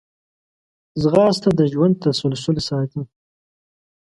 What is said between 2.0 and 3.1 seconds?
تسلسل ساتي